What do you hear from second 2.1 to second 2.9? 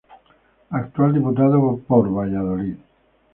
Valladolid.